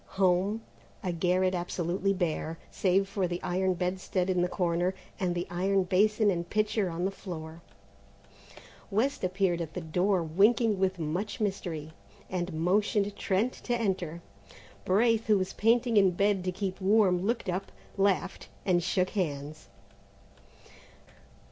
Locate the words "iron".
3.43-3.75, 5.51-5.83